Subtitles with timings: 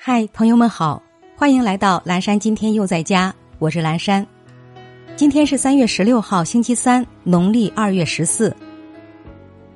[0.00, 1.02] 嗨，朋友们好，
[1.36, 2.38] 欢迎来到蓝山。
[2.38, 4.24] 今天又在家，我是蓝山。
[5.16, 8.54] 今天是三月十六号，星期三，农历二月十四。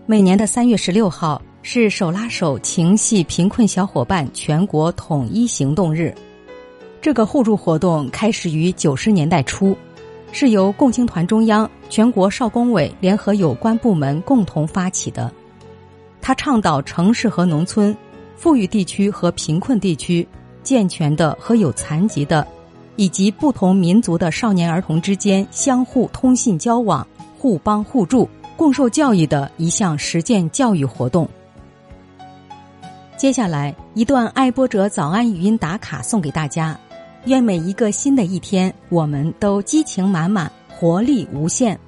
[0.06, 6.14] 每年的三月十六号是手拉手情系贫困小伙伴全国统一行动日。
[7.00, 9.76] 这个互助活动开始于九十年代初，
[10.30, 15.30] 是由共青团中央、全国少工委联合有关部门共同发起的。
[16.20, 17.94] 他倡导城市和农村。
[18.36, 20.26] 富裕地区和贫困地区，
[20.62, 22.46] 健全的和有残疾的，
[22.96, 27.06] 以及不同民族的少年儿童之间相互通信交往、
[27.38, 31.28] 互帮互助、共受教育的一项实践教育活动。
[33.16, 36.76] 接下来一段爱播者早安语音打卡送给大家，
[37.26, 41.78] 愿每一个新的一天，我们都激情满满、活力无限。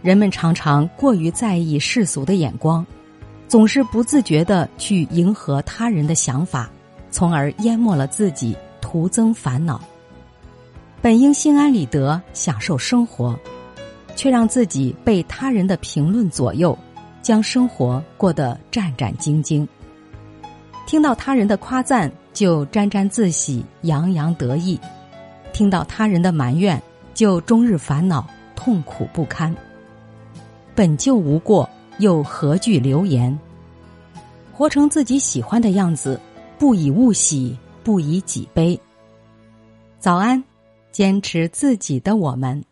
[0.00, 2.84] 人们常常过于在意世俗的眼光。
[3.46, 6.68] 总是不自觉的去迎合他人的想法，
[7.10, 9.80] 从而淹没了自己，徒增烦恼。
[11.00, 13.38] 本应心安理得享受生活，
[14.16, 16.76] 却让自己被他人的评论左右，
[17.22, 19.66] 将生活过得战战兢兢。
[20.86, 24.76] 听到他人的夸赞就沾沾自喜、洋洋得意；
[25.52, 29.54] 听到他人的埋怨就终日烦恼、痛苦不堪。
[30.74, 31.68] 本就无过。
[31.98, 33.36] 又何惧流言？
[34.52, 36.20] 活成自己喜欢的样子，
[36.58, 38.78] 不以物喜，不以己悲。
[39.98, 40.42] 早安，
[40.92, 42.64] 坚持自己的我们。